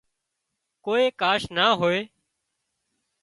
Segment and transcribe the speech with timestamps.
[0.85, 2.01] ڪوئي ڪاش نا هوئي